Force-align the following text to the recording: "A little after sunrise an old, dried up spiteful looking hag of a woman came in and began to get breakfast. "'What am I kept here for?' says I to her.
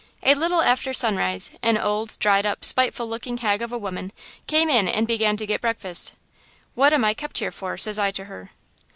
"A 0.23 0.33
little 0.33 0.63
after 0.63 0.95
sunrise 0.95 1.51
an 1.61 1.77
old, 1.77 2.17
dried 2.17 2.43
up 2.43 2.65
spiteful 2.65 3.07
looking 3.07 3.37
hag 3.37 3.61
of 3.61 3.71
a 3.71 3.77
woman 3.77 4.11
came 4.47 4.67
in 4.67 4.87
and 4.87 5.05
began 5.05 5.37
to 5.37 5.45
get 5.45 5.61
breakfast. 5.61 6.13
"'What 6.73 6.91
am 6.91 7.05
I 7.05 7.13
kept 7.13 7.37
here 7.37 7.51
for?' 7.51 7.77
says 7.77 7.99
I 7.99 8.09
to 8.13 8.25
her. 8.25 8.49